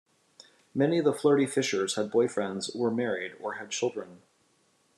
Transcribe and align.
Many 0.73 0.97
of 0.97 1.05
the 1.05 1.13
flirty 1.13 1.45
fishers 1.45 1.93
had 1.93 2.09
boyfriends, 2.09 2.75
were 2.75 2.89
married, 2.89 3.33
or 3.39 3.53
had 3.59 3.69
children. 3.69 4.23